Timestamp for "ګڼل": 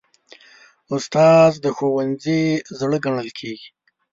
3.05-3.29